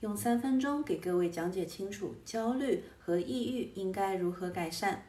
[0.00, 5.02] 用三分钟给各位讲解清楚焦虑和抑郁应该如何改善。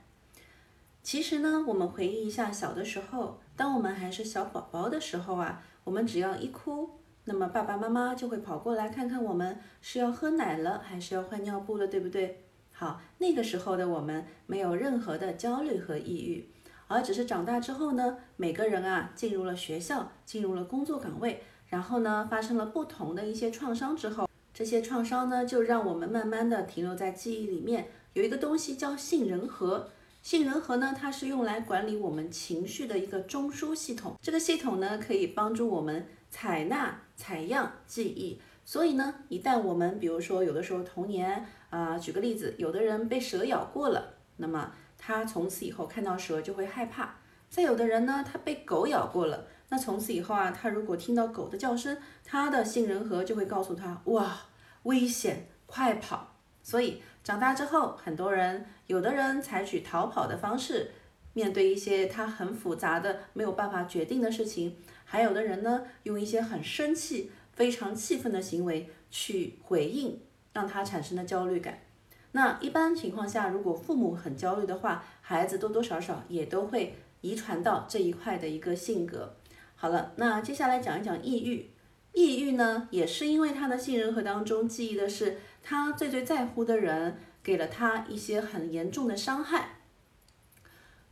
[1.03, 6.89] 其实呢，我们回忆一下小的时候，当我们还是小宝宝的时候啊，我们只要一哭，
[7.25, 12.43] 那么爸爸妈妈就会跑过来看看我们是要喝奶了还是要换尿布了，对不对？
[12.71, 16.49] 好，那个时候的我们没有任何的焦虑和抑郁。
[16.87, 24.28] 而只是长大之后呢，每个人啊进入了学校，进入了工作岗位，然后呢发生了不同的一些创伤之后，
[24.59, 27.87] 这些创伤呢就让我们慢慢的停留在记忆里面。
[28.11, 29.89] 有一个东西叫杏仁核，
[30.21, 38.41] 杏仁核呢它是用来管理我们情绪的一个中枢系统，这个系统呢可以帮助我们采纳、采样记忆。
[38.65, 44.73] 所以呢，一旦我们比如说有的时候童年啊，举个例子，有的人被蛇咬过了，那么。
[45.01, 47.15] 他从此以后看到蛇就会害怕。
[47.49, 54.41] 再有的人呢，他被狗咬过了，那从此以后啊，他如果听到狗的叫声，他的杏仁核就会告诉他：哇，
[54.83, 56.35] 危险，快跑！
[56.63, 60.91] 所以长大之后，很多人，有的人采取逃跑的方式，
[61.33, 64.71] 面对一些他很复杂的没有办法决定的事情；
[65.05, 70.19] 还有的人呢，用一些很生气、非常气愤的行为去回应，
[70.51, 71.79] 让他产生的焦虑感。
[72.31, 79.35] 那一般情况下，如果父母很焦虑的话，孩子多多少少也都会遗传到这一块的一个性格。
[79.81, 81.69] 好了，那接下来讲一讲抑郁。
[82.11, 89.77] 抑郁呢，也是因为他的杏仁核当中记忆的是他最最在乎的人给了他一些很严重的伤害。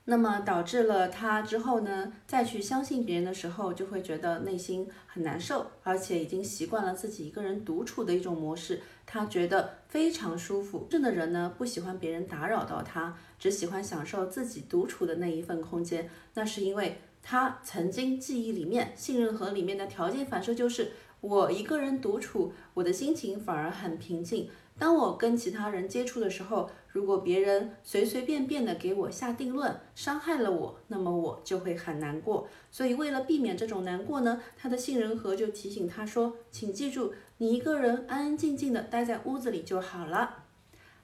[0.04, 10.86] 那么导致了他之后呢，再去相信别人的时候，就会觉得内心很难受，而且已经习惯了自己一个人独处的一种模式，他觉得非常舒服。
[10.90, 16.10] 这样的人呢，不喜欢别人打扰到他，只喜欢享受自己独处的那一份空间。
[16.34, 24.47] 那是因为他曾经记忆里面，信任和里面的条件反射就是，我一个人独处，我的心情反而很平静。
[24.80, 32.48] 当我跟其他人接触的时候，如果别人随随便便的给我下定论，伤害了我，那么我就会很难过。
[32.71, 40.45] 所以为了避免这种难过呢，他的杏仁核就提醒他说：“请记住，你一个人安安静静的待在屋子里就好了。”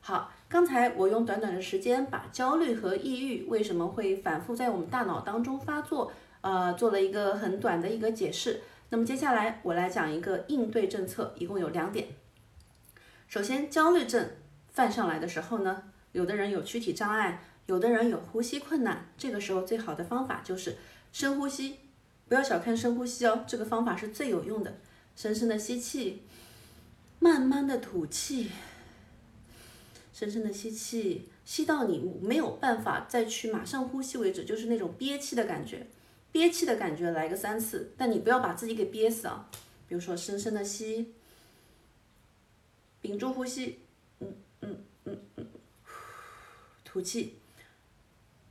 [0.05, 8.59] 好，刚才我用短短的时间把焦虑和抑郁为什么会反复在我们大脑当中发作，呃，做了一个很短的一个解释。
[8.89, 12.09] 那么接下来我来讲一个应对政策，一共有两点。
[13.29, 14.29] 首先，焦虑症
[14.73, 19.07] 犯上来的时候呢，有的人有躯体障碍，有的人有呼吸困难。
[19.17, 20.75] 这个时候最好的方法就是
[21.13, 21.77] 深呼吸，
[22.27, 24.75] 不要小看深呼吸哦，这个方法是最有用的。
[25.15, 26.23] 深深的吸气，
[27.19, 28.51] 慢慢的吐气，
[30.13, 35.87] 深深的吸气，吸到你没有办法再去马上呼吸为止，就是那种憋气的感觉，
[36.31, 39.49] 憋气的感觉来个三次，但你不要把自己给憋死啊。
[39.87, 41.13] 比如说，深深的吸。
[43.01, 43.79] 屏住呼吸，
[44.21, 45.47] 嗯嗯嗯嗯，
[46.85, 47.39] 吐气。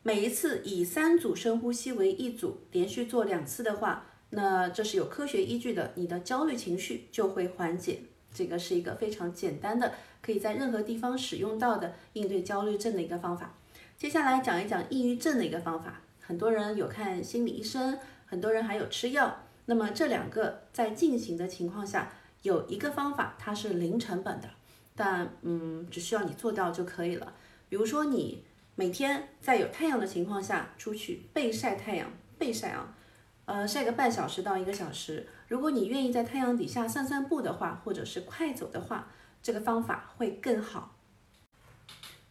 [0.03, 8.03] 每一次以三组深呼吸为一组，连续做两次的话，那这是有科学依据的，你的焦虑情绪就会缓解。
[8.32, 13.54] 这个是一个非常简单的，可以在任何地方使用到的应对焦虑症的一个方法。
[13.97, 16.00] 接下来讲一讲抑郁症的一个方法。
[16.20, 19.44] 很多人有看心理医生，很多人还有吃药。
[19.66, 22.12] 那么这两个在进行的情况下。
[22.42, 24.50] 有一个方法，它是零成本的，
[24.97, 27.32] 但嗯，只需要你做到就可以了。
[27.69, 28.42] 比如说，你
[28.75, 32.97] 每天在有太阳的情况下出去被晒太阳，被晒啊，
[33.44, 35.26] 呃，晒个半小时到一个小时。
[35.48, 39.08] 如果你愿意在太阳底下散散步的话，或者是快走的话，
[39.42, 40.92] 这个方法会更好。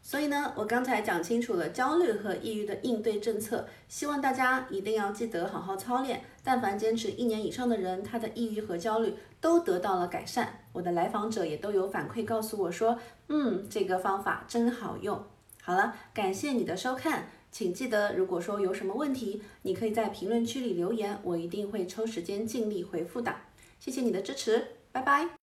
[0.01, 6.21] 所以呢，我刚才讲清楚了焦虑和抑郁的应对政策，希望大家一定要记得好好操练。
[6.43, 10.65] 但凡坚持一年以上的人，他的抑郁和焦虑都得到了改善。
[10.73, 12.97] 我的来访者也都有反馈告诉我说，
[13.27, 15.23] 嗯，这个方法真好用。
[15.61, 23.35] 好了，感谢你的收看，请记得，如果说有什么问题，你可以在评论区里留言，我一定会抽时间尽力回复的。
[23.79, 25.40] 谢谢你的支持，拜拜。